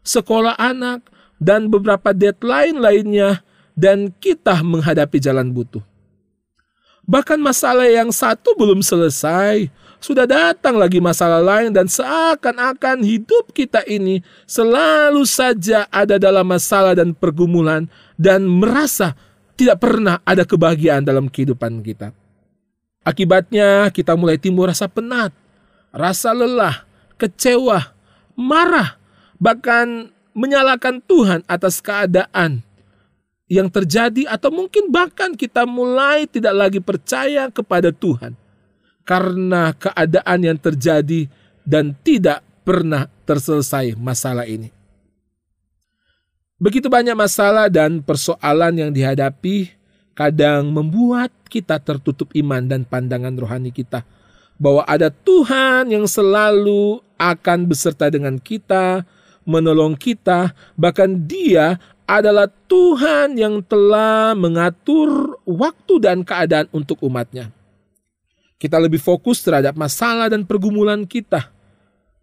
sekolah 0.07 0.55
anak, 0.55 1.03
dan 1.43 1.67
beberapa 1.67 2.15
deadline 2.15 2.79
lainnya, 2.79 3.43
dan 3.75 4.15
kita 4.23 4.63
menghadapi 4.63 5.19
jalan 5.19 5.51
butuh. 5.51 5.83
Bahkan 7.03 7.43
masalah 7.43 7.91
yang 7.91 8.15
satu 8.15 8.55
belum 8.55 8.79
selesai, 8.79 9.67
sudah 9.99 10.23
datang 10.27 10.79
lagi 10.79 11.03
masalah 11.03 11.43
lain 11.43 11.75
dan 11.75 11.91
seakan-akan 11.91 13.03
hidup 13.03 13.51
kita 13.51 13.83
ini 13.87 14.23
selalu 14.47 15.27
saja 15.27 15.91
ada 15.91 16.19
dalam 16.19 16.47
masalah 16.47 16.95
dan 16.95 17.15
pergumulan 17.15 17.91
dan 18.15 18.47
merasa 18.47 19.19
tidak 19.59 19.83
pernah 19.83 20.19
ada 20.23 20.47
kebahagiaan 20.47 21.07
dalam 21.07 21.27
kehidupan 21.27 21.83
kita. 21.87 22.11
Akibatnya 23.03 23.91
kita 23.91 24.15
mulai 24.15 24.39
timbul 24.39 24.71
rasa 24.71 24.87
penat, 24.87 25.35
rasa 25.91 26.31
lelah, 26.35 26.87
kecewa, 27.19 27.95
marah, 28.39 28.95
bahkan 29.43 30.11
menyalahkan 30.33 31.01
Tuhan 31.05 31.45
atas 31.49 31.81
keadaan 31.81 32.65
yang 33.53 33.69
terjadi 33.69 34.33
atau 34.33 34.49
mungkin 34.49 34.89
bahkan 34.89 35.37
kita 35.37 35.69
mulai 35.69 36.25
tidak 36.25 36.55
lagi 36.57 36.81
percaya 36.81 37.53
kepada 37.53 37.93
Tuhan 37.93 38.33
karena 39.05 39.77
keadaan 39.77 40.39
yang 40.41 40.59
terjadi 40.59 41.29
dan 41.63 41.93
tidak 42.01 42.41
pernah 42.65 43.11
terselesai 43.29 43.99
masalah 43.99 44.49
ini. 44.49 44.73
Begitu 46.63 46.87
banyak 46.87 47.19
masalah 47.19 47.67
dan 47.67 48.01
persoalan 48.01 48.73
yang 48.79 48.91
dihadapi 48.95 49.75
kadang 50.15 50.71
membuat 50.71 51.35
kita 51.51 51.83
tertutup 51.83 52.31
iman 52.39 52.63
dan 52.65 52.87
pandangan 52.87 53.35
rohani 53.35 53.75
kita 53.75 54.07
bahwa 54.63 54.87
ada 54.87 55.11
Tuhan 55.11 55.91
yang 55.91 56.07
selalu 56.07 57.03
akan 57.19 57.67
beserta 57.67 58.07
dengan 58.07 58.39
kita, 58.39 59.03
menolong 59.47 59.99
kita, 59.99 60.55
bahkan 60.75 61.15
Dia 61.27 61.79
adalah 62.07 62.51
Tuhan 62.69 63.39
yang 63.39 63.63
telah 63.65 64.35
mengatur 64.37 65.39
waktu 65.47 65.95
dan 66.03 66.27
keadaan 66.27 66.69
untuk 66.75 66.99
umatnya. 67.01 67.49
Kita 68.59 68.79
lebih 68.79 69.03
fokus 69.03 69.43
terhadap 69.43 69.75
masalah 69.75 70.31
dan 70.31 70.47
pergumulan 70.47 71.03
kita. 71.03 71.51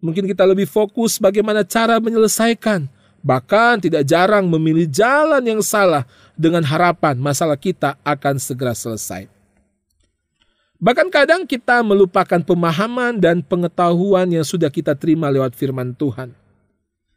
Mungkin 0.00 0.24
kita 0.24 0.48
lebih 0.48 0.64
fokus 0.64 1.20
bagaimana 1.20 1.60
cara 1.60 2.00
menyelesaikan. 2.00 2.88
Bahkan 3.20 3.84
tidak 3.84 4.08
jarang 4.08 4.48
memilih 4.48 4.88
jalan 4.88 5.44
yang 5.44 5.60
salah 5.60 6.08
dengan 6.32 6.64
harapan 6.64 7.20
masalah 7.20 7.60
kita 7.60 8.00
akan 8.00 8.40
segera 8.40 8.72
selesai. 8.72 9.28
Bahkan 10.80 11.12
kadang 11.12 11.44
kita 11.44 11.84
melupakan 11.84 12.40
pemahaman 12.40 13.20
dan 13.20 13.44
pengetahuan 13.44 14.24
yang 14.32 14.40
sudah 14.48 14.72
kita 14.72 14.96
terima 14.96 15.28
lewat 15.28 15.52
firman 15.52 15.92
Tuhan. 15.92 16.32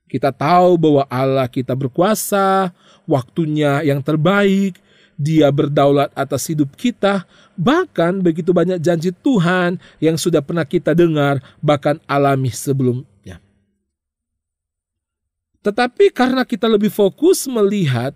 Kita 0.08 0.30
tahu 0.30 0.78
bahwa 0.78 1.04
Allah 1.10 1.50
kita 1.50 1.74
berkuasa, 1.74 2.70
waktunya 3.10 3.82
yang 3.82 4.04
terbaik, 4.04 4.78
dia 5.18 5.50
berdaulat 5.50 6.10
atas 6.14 6.50
hidup 6.50 6.74
kita, 6.78 7.26
bahkan 7.58 8.22
begitu 8.22 8.54
banyak 8.54 8.82
janji 8.82 9.14
Tuhan 9.14 9.78
yang 9.98 10.18
sudah 10.18 10.42
pernah 10.42 10.66
kita 10.66 10.94
dengar, 10.94 11.42
bahkan 11.62 11.98
alami 12.06 12.54
sebelumnya. 12.54 13.42
Tetapi 15.64 16.12
karena 16.12 16.44
kita 16.44 16.68
lebih 16.68 16.92
fokus 16.92 17.48
melihat 17.48 18.12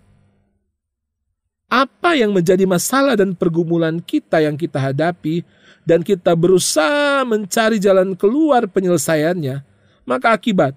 apa 1.68 2.16
yang 2.16 2.32
menjadi 2.32 2.64
masalah 2.64 3.16
dan 3.16 3.36
pergumulan 3.36 4.00
kita 4.00 4.40
yang 4.40 4.56
kita 4.56 4.80
hadapi, 4.80 5.44
dan 5.88 6.04
kita 6.04 6.36
berusaha 6.36 7.24
mencari 7.24 7.80
jalan 7.80 8.12
keluar 8.12 8.68
penyelesaiannya, 8.68 9.64
maka 10.04 10.36
akibat 10.36 10.76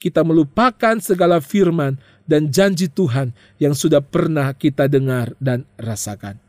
kita 0.00 0.24
melupakan 0.24 0.96
segala 0.98 1.44
firman 1.44 2.00
dan 2.24 2.48
janji 2.48 2.88
Tuhan 2.88 3.36
yang 3.60 3.76
sudah 3.76 4.00
pernah 4.00 4.48
kita 4.56 4.88
dengar 4.88 5.36
dan 5.36 5.68
rasakan. 5.76 6.40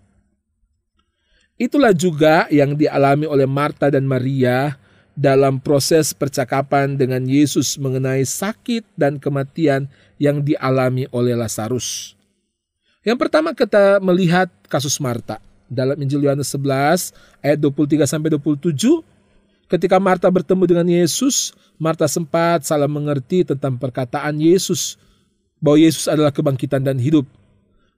Itulah 1.60 1.92
juga 1.94 2.48
yang 2.50 2.74
dialami 2.74 3.28
oleh 3.30 3.46
Marta 3.46 3.92
dan 3.92 4.08
Maria 4.08 4.80
dalam 5.14 5.60
proses 5.60 6.16
percakapan 6.16 6.96
dengan 6.96 7.22
Yesus 7.28 7.76
mengenai 7.76 8.24
sakit 8.24 8.88
dan 8.96 9.20
kematian 9.20 9.92
yang 10.18 10.42
dialami 10.42 11.06
oleh 11.12 11.36
Lazarus. 11.36 12.16
Yang 13.04 13.18
pertama 13.28 13.52
kita 13.52 14.00
melihat 14.02 14.48
kasus 14.72 14.98
Marta 14.98 15.38
dalam 15.68 16.00
Injil 16.00 16.24
Yohanes 16.26 16.50
11 16.54 17.14
ayat 17.44 17.58
23 17.60 18.10
sampai 18.10 18.30
27 18.34 19.11
ketika 19.72 19.96
Marta 20.04 20.28
bertemu 20.28 20.64
dengan 20.68 20.88
Yesus, 20.92 21.56
Marta 21.80 22.04
sempat 22.12 22.68
salah 22.68 22.92
mengerti 22.92 23.48
tentang 23.48 23.80
perkataan 23.80 24.36
Yesus 24.36 25.00
bahwa 25.64 25.80
Yesus 25.80 26.12
adalah 26.12 26.36
kebangkitan 26.36 26.84
dan 26.84 27.00
hidup. 27.00 27.24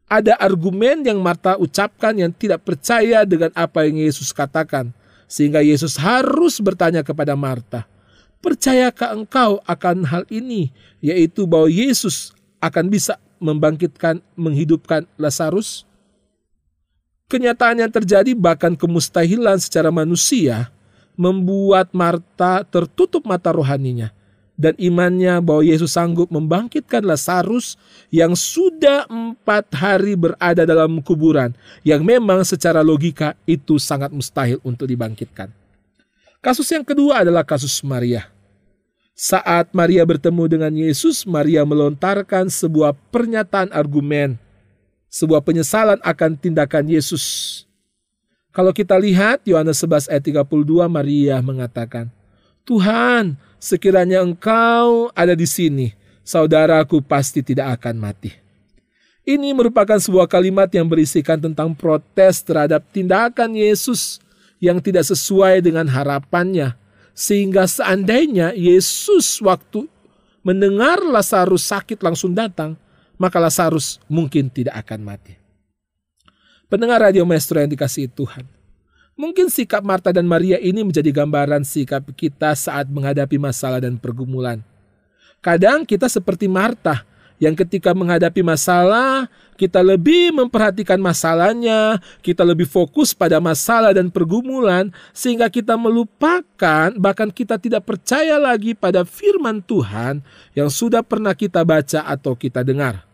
Ada 0.05 0.37
argumen 0.37 1.01
yang 1.01 1.17
Marta 1.17 1.57
ucapkan 1.57 2.13
yang 2.13 2.29
tidak 2.29 2.61
percaya 2.61 3.25
dengan 3.25 3.49
apa 3.57 3.89
yang 3.89 3.97
Yesus 3.97 4.29
katakan 4.29 4.93
sehingga 5.25 5.65
Yesus 5.65 5.97
harus 5.97 6.61
bertanya 6.61 7.01
kepada 7.01 7.33
Marta, 7.33 7.89
"Percayakah 8.37 9.17
engkau 9.17 9.57
akan 9.65 10.05
hal 10.05 10.23
ini, 10.29 10.69
yaitu 11.01 11.49
bahwa 11.49 11.65
Yesus 11.65 12.37
akan 12.61 12.93
bisa 12.93 13.17
membangkitkan, 13.41 14.21
menghidupkan 14.37 15.09
Lazarus?" 15.17 15.89
Kenyataan 17.25 17.81
yang 17.81 17.89
terjadi 17.89 18.37
bahkan 18.37 18.77
kemustahilan 18.77 19.57
secara 19.57 19.89
manusia 19.89 20.69
membuat 21.15 21.93
Marta 21.93 22.65
tertutup 22.65 23.23
mata 23.25 23.53
rohaninya 23.53 24.11
dan 24.53 24.77
imannya 24.77 25.41
bahwa 25.41 25.65
Yesus 25.65 25.97
sanggup 25.97 26.29
membangkitkan 26.29 27.01
Lazarus 27.01 27.75
yang 28.13 28.37
sudah 28.37 29.09
empat 29.09 29.73
hari 29.73 30.13
berada 30.13 30.63
dalam 30.63 31.01
kuburan 31.01 31.57
yang 31.81 32.05
memang 32.05 32.45
secara 32.45 32.85
logika 32.85 33.33
itu 33.49 33.81
sangat 33.81 34.13
mustahil 34.13 34.61
untuk 34.61 34.85
dibangkitkan. 34.85 35.49
Kasus 36.43 36.67
yang 36.69 36.85
kedua 36.85 37.23
adalah 37.23 37.41
kasus 37.47 37.81
Maria. 37.81 38.27
Saat 39.13 39.71
Maria 39.77 40.03
bertemu 40.03 40.43
dengan 40.49 40.73
Yesus, 40.73 41.23
Maria 41.23 41.61
melontarkan 41.63 42.49
sebuah 42.49 42.97
pernyataan 43.13 43.69
argumen, 43.69 44.41
sebuah 45.07 45.45
penyesalan 45.45 46.01
akan 46.01 46.31
tindakan 46.33 46.89
Yesus. 46.89 47.23
Kalau 48.53 48.69
kita 48.69 48.93
lihat 49.01 49.41
Yohanes 49.49 49.81
11 49.81 50.13
ayat 50.13 50.23
32 50.45 50.85
Maria 50.85 51.41
mengatakan, 51.41 52.13
Tuhan, 52.61 53.33
sekiranya 53.57 54.21
engkau 54.21 55.09
ada 55.17 55.33
di 55.33 55.49
sini, 55.49 55.97
saudaraku 56.21 57.01
pasti 57.01 57.41
tidak 57.41 57.81
akan 57.81 57.97
mati. 57.97 58.29
Ini 59.25 59.57
merupakan 59.57 59.97
sebuah 59.97 60.29
kalimat 60.29 60.69
yang 60.69 60.85
berisikan 60.85 61.41
tentang 61.41 61.73
protes 61.73 62.45
terhadap 62.45 62.85
tindakan 62.93 63.57
Yesus 63.57 64.21
yang 64.61 64.77
tidak 64.77 65.09
sesuai 65.09 65.65
dengan 65.65 65.89
harapannya. 65.89 66.77
Sehingga 67.17 67.65
seandainya 67.65 68.53
Yesus 68.53 69.41
waktu 69.41 69.89
mendengar 70.45 71.01
Lazarus 71.01 71.65
sakit 71.73 72.05
langsung 72.05 72.37
datang, 72.37 72.77
maka 73.17 73.41
Lazarus 73.41 73.97
mungkin 74.05 74.45
tidak 74.53 74.77
akan 74.85 75.01
mati. 75.01 75.42
Pendengar 76.71 77.03
radio 77.03 77.27
maestro 77.27 77.59
yang 77.59 77.71
dikasihi 77.71 78.09
Tuhan. 78.11 78.47
Mungkin 79.13 79.53
sikap 79.53 79.85
Marta 79.85 80.09
dan 80.09 80.25
Maria 80.25 80.57
ini 80.57 80.81
menjadi 80.81 81.13
gambaran 81.13 81.61
sikap 81.61 82.01
kita 82.17 82.57
saat 82.57 82.89
menghadapi 82.89 83.37
masalah 83.37 83.77
dan 83.77 83.93
pergumulan. 84.01 84.57
Kadang 85.37 85.85
kita 85.85 86.09
seperti 86.09 86.49
Marta 86.49 87.05
yang 87.37 87.53
ketika 87.53 87.91
menghadapi 87.91 88.41
masalah, 88.41 89.27
kita 89.59 89.83
lebih 89.83 90.33
memperhatikan 90.33 90.97
masalahnya, 90.97 92.01
kita 92.23 92.41
lebih 92.41 92.65
fokus 92.65 93.11
pada 93.11 93.37
masalah 93.43 93.91
dan 93.93 94.09
pergumulan, 94.09 94.89
sehingga 95.11 95.51
kita 95.51 95.75
melupakan, 95.75 96.89
bahkan 96.95 97.29
kita 97.29 97.59
tidak 97.59 97.83
percaya 97.83 98.39
lagi 98.39 98.73
pada 98.73 99.03
firman 99.03 99.59
Tuhan 99.61 100.23
yang 100.55 100.71
sudah 100.71 101.03
pernah 101.03 101.35
kita 101.35 101.61
baca 101.61 102.07
atau 102.07 102.33
kita 102.33 102.63
dengar. 102.63 103.12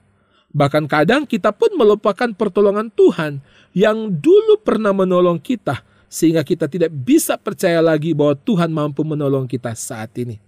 Bahkan 0.49 0.89
kadang 0.89 1.29
kita 1.29 1.53
pun 1.53 1.69
melupakan 1.77 2.29
pertolongan 2.33 2.89
Tuhan 2.89 3.37
yang 3.77 4.09
dulu 4.09 4.57
pernah 4.65 4.89
menolong 4.89 5.37
kita, 5.37 5.85
sehingga 6.09 6.41
kita 6.41 6.65
tidak 6.65 6.89
bisa 6.89 7.37
percaya 7.37 7.77
lagi 7.85 8.17
bahwa 8.17 8.33
Tuhan 8.33 8.73
mampu 8.73 9.05
menolong 9.05 9.45
kita 9.45 9.77
saat 9.77 10.09
ini. 10.17 10.41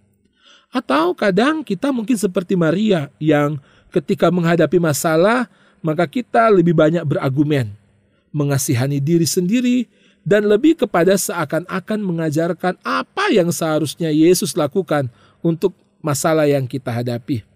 Atau 0.74 1.14
kadang 1.14 1.62
kita 1.62 1.94
mungkin 1.94 2.18
seperti 2.18 2.58
Maria 2.58 3.14
yang 3.22 3.62
ketika 3.94 4.34
menghadapi 4.34 4.82
masalah, 4.82 5.46
maka 5.86 6.10
kita 6.10 6.50
lebih 6.50 6.74
banyak 6.74 7.06
berargumen, 7.06 7.70
mengasihani 8.34 8.98
diri 8.98 9.28
sendiri, 9.30 9.86
dan 10.26 10.50
lebih 10.50 10.78
kepada 10.82 11.14
seakan-akan 11.14 12.00
mengajarkan 12.02 12.74
apa 12.82 13.30
yang 13.30 13.54
seharusnya 13.54 14.10
Yesus 14.10 14.58
lakukan 14.58 15.10
untuk 15.46 15.78
masalah 16.02 16.50
yang 16.50 16.66
kita 16.66 16.90
hadapi. 16.90 17.51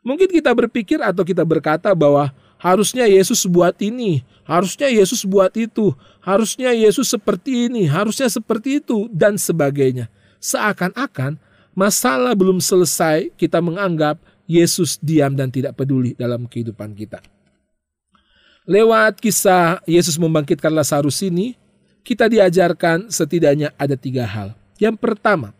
Mungkin 0.00 0.32
kita 0.32 0.56
berpikir 0.56 0.96
atau 1.04 1.20
kita 1.20 1.44
berkata 1.44 1.92
bahwa 1.92 2.32
harusnya 2.56 3.04
Yesus 3.04 3.44
buat 3.44 3.76
ini, 3.84 4.24
harusnya 4.48 4.88
Yesus 4.88 5.28
buat 5.28 5.52
itu, 5.56 5.92
harusnya 6.24 6.72
Yesus 6.72 7.12
seperti 7.12 7.68
ini, 7.68 7.84
harusnya 7.84 8.28
seperti 8.28 8.80
itu, 8.80 9.08
dan 9.12 9.36
sebagainya. 9.36 10.08
Seakan-akan 10.40 11.36
masalah 11.76 12.32
belum 12.32 12.64
selesai, 12.64 13.32
kita 13.36 13.60
menganggap 13.60 14.16
Yesus 14.48 14.96
diam 15.00 15.36
dan 15.36 15.52
tidak 15.52 15.76
peduli 15.76 16.16
dalam 16.16 16.48
kehidupan 16.48 16.96
kita. 16.96 17.20
Lewat 18.64 19.20
kisah 19.20 19.84
Yesus 19.84 20.16
membangkitkan 20.16 20.72
Lazarus 20.72 21.20
ini, 21.24 21.56
kita 22.00 22.24
diajarkan 22.24 23.12
setidaknya 23.12 23.76
ada 23.76 23.96
tiga 24.00 24.24
hal. 24.24 24.56
Yang 24.80 24.96
pertama, 24.96 25.52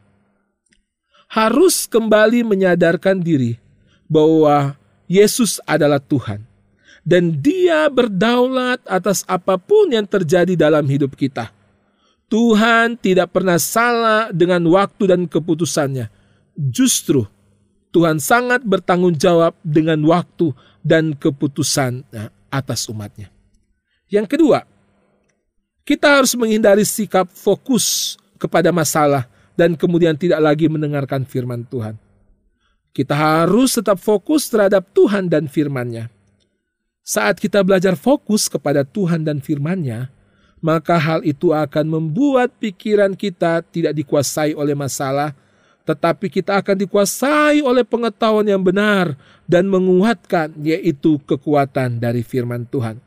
harus 1.29 1.85
kembali 1.85 2.43
menyadarkan 2.43 3.21
diri 3.21 3.61
bahwa 4.11 4.75
Yesus 5.07 5.63
adalah 5.63 6.03
Tuhan 6.03 6.43
dan 7.07 7.31
Dia 7.39 7.87
berdaulat 7.87 8.83
atas 8.85 9.23
apa 9.31 9.55
pun 9.57 9.95
yang 9.95 10.05
terjadi 10.05 10.59
dalam 10.59 10.85
hidup 10.91 11.15
kita. 11.15 11.55
Tuhan 12.31 12.95
tidak 12.99 13.35
pernah 13.35 13.59
salah 13.59 14.31
dengan 14.31 14.63
waktu 14.71 15.11
dan 15.11 15.27
keputusannya. 15.27 16.07
Justru 16.55 17.27
Tuhan 17.91 18.23
sangat 18.23 18.63
bertanggung 18.63 19.19
jawab 19.19 19.59
dengan 19.67 19.99
waktu 20.07 20.55
dan 20.83 21.11
keputusan 21.15 22.07
atas 22.47 22.87
umatnya. 22.87 23.35
Yang 24.07 24.39
kedua, 24.39 24.63
kita 25.83 26.23
harus 26.23 26.39
menghindari 26.39 26.87
sikap 26.87 27.27
fokus 27.35 28.15
kepada 28.39 28.71
masalah 28.71 29.27
dan 29.59 29.75
kemudian 29.75 30.15
tidak 30.15 30.39
lagi 30.39 30.71
mendengarkan 30.71 31.27
firman 31.27 31.67
Tuhan. 31.67 31.99
Kita 32.91 33.15
harus 33.15 33.79
tetap 33.79 34.03
fokus 34.03 34.51
terhadap 34.51 34.83
Tuhan 34.91 35.31
dan 35.31 35.47
firman-Nya. 35.47 36.11
Saat 37.07 37.39
kita 37.39 37.63
belajar 37.63 37.95
fokus 37.95 38.51
kepada 38.51 38.83
Tuhan 38.83 39.23
dan 39.23 39.39
firman-Nya, 39.39 40.11
maka 40.59 40.99
hal 40.99 41.23
itu 41.23 41.55
akan 41.55 41.87
membuat 41.87 42.53
pikiran 42.59 43.15
kita 43.15 43.63
tidak 43.71 43.95
dikuasai 43.95 44.53
oleh 44.59 44.75
masalah, 44.75 45.33
tetapi 45.87 46.29
kita 46.29 46.61
akan 46.61 46.77
dikuasai 46.77 47.65
oleh 47.65 47.87
pengetahuan 47.87 48.45
yang 48.45 48.61
benar 48.61 49.17
dan 49.49 49.71
menguatkan, 49.71 50.53
yaitu 50.61 51.17
kekuatan 51.25 52.03
dari 52.03 52.21
firman 52.27 52.69
Tuhan. 52.69 53.01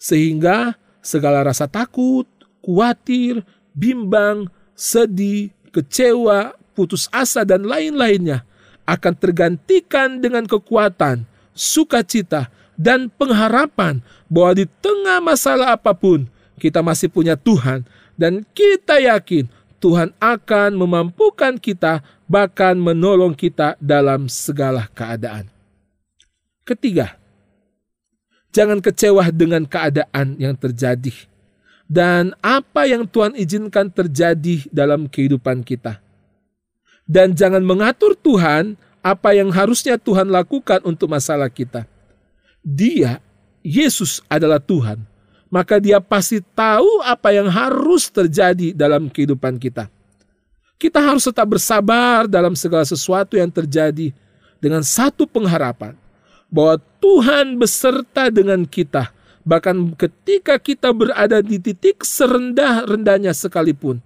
Sehingga 0.00 0.78
segala 1.02 1.44
rasa 1.44 1.66
takut, 1.66 2.24
khawatir, 2.64 3.42
bimbang, 3.76 4.48
sedih, 4.72 5.52
kecewa, 5.74 6.56
putus 6.72 7.10
asa, 7.12 7.44
dan 7.44 7.66
lain-lainnya 7.68 8.47
akan 8.88 9.12
tergantikan 9.20 10.16
dengan 10.24 10.48
kekuatan, 10.48 11.28
sukacita, 11.52 12.48
dan 12.80 13.12
pengharapan 13.12 14.00
bahwa 14.32 14.64
di 14.64 14.66
tengah 14.80 15.20
masalah 15.20 15.76
apa 15.76 15.92
pun 15.92 16.24
kita 16.56 16.80
masih 16.80 17.12
punya 17.12 17.36
Tuhan 17.36 17.84
dan 18.16 18.46
kita 18.56 18.96
yakin 18.96 19.50
Tuhan 19.78 20.16
akan 20.16 20.74
memampukan 20.74 21.60
kita 21.60 22.00
bahkan 22.24 22.80
menolong 22.80 23.36
kita 23.36 23.76
dalam 23.78 24.26
segala 24.26 24.88
keadaan. 24.96 25.46
Ketiga, 26.64 27.20
jangan 28.50 28.80
kecewa 28.82 29.28
dengan 29.30 29.68
keadaan 29.68 30.34
yang 30.40 30.56
terjadi 30.58 31.14
dan 31.88 32.36
apa 32.44 32.84
yang 32.84 33.08
Tuhan 33.08 33.34
izinkan 33.38 33.88
terjadi 33.88 34.68
dalam 34.68 35.08
kehidupan 35.08 35.64
kita. 35.64 36.07
Dan 37.08 37.32
jangan 37.32 37.64
mengatur 37.64 38.12
Tuhan 38.12 38.76
apa 39.00 39.32
yang 39.32 39.48
harusnya 39.48 39.96
Tuhan 39.96 40.28
lakukan 40.28 40.84
untuk 40.84 41.08
masalah 41.08 41.48
kita. 41.48 41.88
Dia, 42.60 43.24
Yesus 43.64 44.20
adalah 44.28 44.60
Tuhan, 44.60 45.00
maka 45.48 45.80
dia 45.80 46.04
pasti 46.04 46.44
tahu 46.52 47.00
apa 47.00 47.32
yang 47.32 47.48
harus 47.48 48.12
terjadi 48.12 48.76
dalam 48.76 49.08
kehidupan 49.08 49.56
kita. 49.56 49.88
Kita 50.76 51.00
harus 51.02 51.26
tetap 51.26 51.48
bersabar 51.48 52.28
dalam 52.28 52.54
segala 52.54 52.84
sesuatu 52.84 53.34
yang 53.34 53.50
terjadi 53.50 54.14
dengan 54.62 54.84
satu 54.84 55.26
pengharapan 55.26 55.96
bahwa 56.52 56.78
Tuhan 57.02 57.58
beserta 57.58 58.30
dengan 58.30 58.62
kita, 58.62 59.10
bahkan 59.42 59.74
ketika 59.98 60.60
kita 60.60 60.94
berada 60.94 61.42
di 61.42 61.58
titik 61.58 62.04
serendah-rendahnya 62.04 63.34
sekalipun. 63.34 63.98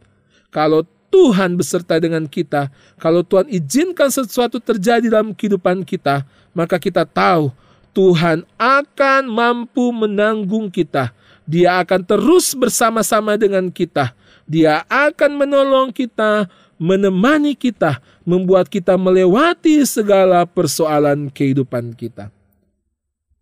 Kalau 0.48 0.84
Tuhan 1.12 1.60
beserta 1.60 2.00
dengan 2.00 2.24
kita, 2.24 2.72
kalau 2.96 3.20
Tuhan 3.20 3.44
izinkan 3.52 4.08
sesuatu 4.08 4.56
terjadi 4.56 5.12
dalam 5.12 5.36
kehidupan 5.36 5.84
kita, 5.84 6.24
maka 6.56 6.80
kita 6.80 7.04
tahu 7.04 7.52
Tuhan 7.92 8.48
akan 8.56 9.22
mampu 9.28 9.92
menanggung 9.92 10.72
kita. 10.72 11.12
Dia 11.44 11.84
akan 11.84 12.00
terus 12.00 12.56
bersama-sama 12.56 13.36
dengan 13.36 13.68
kita. 13.68 14.16
Dia 14.48 14.88
akan 14.88 15.36
menolong 15.36 15.92
kita, 15.92 16.48
menemani 16.80 17.52
kita, 17.52 18.00
membuat 18.24 18.72
kita 18.72 18.96
melewati 18.96 19.84
segala 19.84 20.48
persoalan 20.48 21.28
kehidupan 21.28 21.92
kita. 21.92 22.32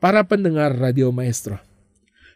Para 0.02 0.26
pendengar 0.26 0.74
Radio 0.74 1.14
Maestro, 1.14 1.61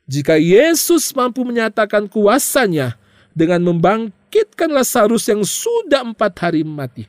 jika 0.07 0.39
Yesus 0.39 1.11
mampu 1.17 1.43
menyatakan 1.43 2.07
kuasanya 2.07 2.95
dengan 3.35 3.67
membangkitkan 3.67 4.24
membangkitkan 4.35 4.71
Lazarus 4.75 5.31
yang 5.31 5.43
sudah 5.47 6.03
empat 6.03 6.35
hari 6.43 6.67
mati. 6.67 7.07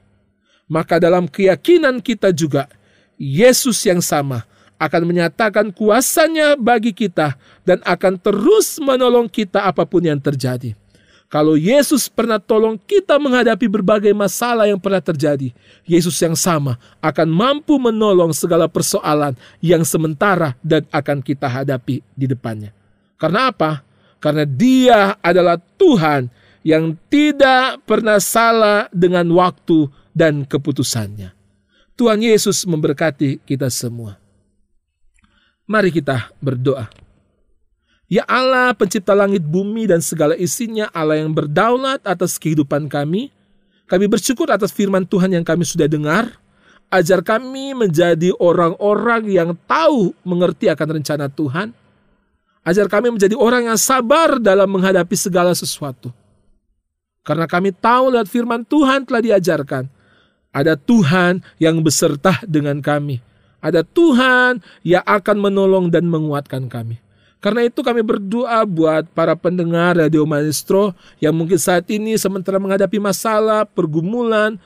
Maka 0.69 1.01
dalam 1.01 1.25
keyakinan 1.25 1.97
kita 1.97 2.29
juga, 2.29 2.69
Yesus 3.17 3.81
yang 3.85 4.01
sama 4.01 4.45
akan 4.77 5.09
menyatakan 5.09 5.73
kuasanya 5.73 6.53
bagi 6.53 6.93
kita 6.93 7.33
dan 7.65 7.81
akan 7.81 8.21
terus 8.21 8.77
menolong 8.77 9.25
kita 9.25 9.65
apa 9.65 9.85
pun 9.89 10.05
yang 10.05 10.21
terjadi. 10.21 10.77
Kalau 11.25 11.57
Yesus 11.57 12.05
pernah 12.05 12.37
tolong 12.37 12.77
kita 12.77 13.17
menghadapi 13.17 13.65
berbagai 13.65 14.13
masalah 14.13 14.69
yang 14.69 14.77
pernah 14.77 15.01
terjadi, 15.01 15.49
Yesus 15.81 16.21
yang 16.21 16.37
sama 16.37 16.77
akan 17.01 17.25
mampu 17.25 17.81
menolong 17.81 18.29
segala 18.29 18.69
persoalan 18.69 19.33
yang 19.57 19.81
sementara 19.81 20.53
dan 20.61 20.85
akan 20.93 21.25
kita 21.25 21.49
hadapi 21.49 22.05
di 22.13 22.25
depannya. 22.29 22.69
Karena 23.17 23.49
apa? 23.49 23.81
Karena 24.21 24.45
Dia 24.45 25.17
adalah 25.21 25.57
Tuhan 25.57 26.29
yang 26.65 26.97
tidak 27.13 27.85
pernah 27.85 28.17
salah 28.17 28.89
dengan 28.89 29.29
waktu 29.37 29.85
dan 30.17 30.41
keputusannya. 30.49 31.29
Tuhan 31.93 32.25
Yesus 32.25 32.65
memberkati 32.65 33.45
kita 33.45 33.69
semua. 33.69 34.17
Mari 35.69 35.93
kita 35.93 36.33
berdoa. 36.41 36.89
Ya 38.09 38.25
Allah, 38.25 38.73
pencipta 38.73 39.13
langit 39.13 39.45
bumi 39.45 39.85
dan 39.85 40.01
segala 40.01 40.33
isinya, 40.33 40.89
Allah 40.89 41.21
yang 41.21 41.29
berdaulat 41.37 42.01
atas 42.01 42.41
kehidupan 42.41 42.89
kami. 42.89 43.29
Kami 43.85 44.09
bersyukur 44.09 44.49
atas 44.49 44.73
firman 44.73 45.05
Tuhan 45.05 45.37
yang 45.37 45.45
kami 45.45 45.69
sudah 45.69 45.85
dengar. 45.85 46.33
Ajar 46.89 47.21
kami 47.21 47.77
menjadi 47.77 48.33
orang-orang 48.41 49.29
yang 49.29 49.53
tahu 49.69 50.17
mengerti 50.25 50.69
akan 50.69 51.01
rencana 51.01 51.29
Tuhan. 51.29 51.73
Ajar 52.65 52.89
kami 52.89 53.13
menjadi 53.13 53.37
orang 53.37 53.69
yang 53.69 53.77
sabar 53.77 54.41
dalam 54.41 54.69
menghadapi 54.69 55.13
segala 55.13 55.53
sesuatu 55.53 56.24
karena 57.25 57.49
kami 57.49 57.73
tahu 57.73 58.13
lewat 58.13 58.29
firman 58.29 58.61
Tuhan 58.61 59.01
telah 59.09 59.19
diajarkan. 59.25 59.89
Ada 60.53 60.77
Tuhan 60.77 61.41
yang 61.57 61.81
beserta 61.81 62.37
dengan 62.45 62.79
kami. 62.79 63.19
Ada 63.59 63.81
Tuhan 63.81 64.61
yang 64.85 65.01
akan 65.03 65.37
menolong 65.41 65.89
dan 65.89 66.05
menguatkan 66.05 66.69
kami. 66.69 67.01
Karena 67.41 67.65
itu 67.65 67.81
kami 67.81 68.05
berdoa 68.05 68.61
buat 68.63 69.09
para 69.11 69.33
pendengar 69.33 69.97
Radio 69.97 70.23
Maestro 70.23 70.93
yang 71.17 71.33
mungkin 71.33 71.57
saat 71.57 71.89
ini 71.89 72.15
sementara 72.15 72.61
menghadapi 72.61 73.01
masalah, 73.01 73.65
pergumulan, 73.65 74.61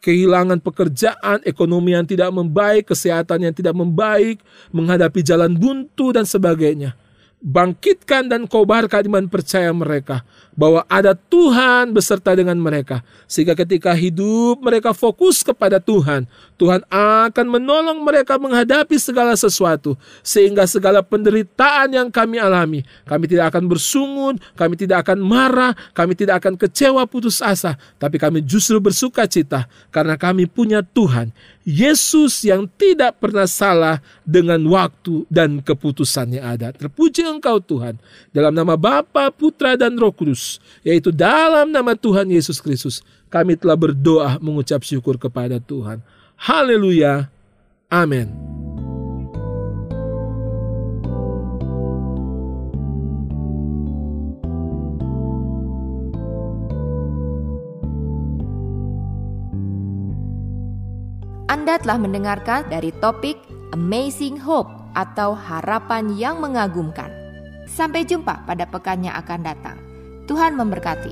kehilangan 0.00 0.60
pekerjaan, 0.60 1.44
ekonomi 1.44 1.94
yang 1.96 2.08
tidak 2.08 2.32
membaik, 2.32 2.88
kesehatan 2.88 3.44
yang 3.44 3.54
tidak 3.54 3.76
membaik, 3.76 4.40
menghadapi 4.72 5.20
jalan 5.20 5.52
buntu 5.52 6.16
dan 6.16 6.24
sebagainya 6.24 6.96
bangkitkan 7.40 8.28
dan 8.28 8.44
kobarkan 8.44 9.08
iman 9.08 9.24
percaya 9.24 9.72
mereka 9.72 10.20
bahwa 10.52 10.84
ada 10.92 11.16
Tuhan 11.16 11.96
beserta 11.96 12.36
dengan 12.36 12.60
mereka. 12.60 13.00
Sehingga 13.24 13.56
ketika 13.56 13.96
hidup 13.96 14.60
mereka 14.60 14.92
fokus 14.92 15.40
kepada 15.40 15.80
Tuhan 15.80 16.28
Tuhan 16.60 16.84
akan 16.92 17.46
menolong 17.48 18.04
mereka 18.04 18.36
menghadapi 18.36 19.00
segala 19.00 19.32
sesuatu. 19.40 19.96
Sehingga 20.20 20.68
segala 20.68 21.00
penderitaan 21.00 21.96
yang 21.96 22.08
kami 22.12 22.36
alami 22.36 22.84
kami 23.08 23.24
tidak 23.24 23.56
akan 23.56 23.64
bersungut 23.72 24.36
kami 24.54 24.76
tidak 24.76 25.08
akan 25.08 25.24
marah 25.24 25.72
kami 25.96 26.12
tidak 26.12 26.44
akan 26.44 26.60
kecewa 26.60 27.08
putus 27.08 27.40
asa. 27.40 27.80
Tapi 27.96 28.20
kami 28.20 28.44
justru 28.44 28.76
bersuka 28.78 29.24
cita 29.24 29.64
karena 29.88 30.20
kami 30.20 30.44
punya 30.44 30.84
Tuhan 30.84 31.32
Yesus 31.60 32.40
yang 32.40 32.64
tidak 32.80 33.20
pernah 33.20 33.44
salah 33.44 34.00
dengan 34.24 34.60
waktu 34.64 35.28
dan 35.28 35.60
keputusannya 35.60 36.40
ada. 36.40 36.72
Terpuji 36.72 37.20
engkau 37.26 37.60
Tuhan. 37.60 38.00
Dalam 38.32 38.56
nama 38.56 38.80
Bapa, 38.80 39.28
Putra, 39.28 39.76
dan 39.76 39.92
Roh 40.00 40.12
Kudus. 40.12 40.56
Yaitu 40.80 41.12
dalam 41.12 41.68
nama 41.68 41.92
Tuhan 41.92 42.32
Yesus 42.32 42.64
Kristus. 42.64 43.04
Kami 43.28 43.60
telah 43.60 43.76
berdoa 43.76 44.40
mengucap 44.40 44.80
syukur 44.82 45.20
kepada 45.20 45.60
Tuhan. 45.60 46.00
Haleluya. 46.40 47.28
Amin. 47.92 48.69
Anda 61.50 61.82
telah 61.82 61.98
mendengarkan 61.98 62.70
dari 62.70 62.94
topik 63.02 63.34
Amazing 63.74 64.38
Hope 64.38 64.70
atau 64.94 65.34
harapan 65.34 66.14
yang 66.14 66.38
mengagumkan. 66.38 67.10
Sampai 67.66 68.06
jumpa 68.06 68.46
pada 68.46 68.70
pekan 68.70 69.02
yang 69.02 69.18
akan 69.18 69.42
datang. 69.42 69.74
Tuhan 70.30 70.54
memberkati. 70.54 71.10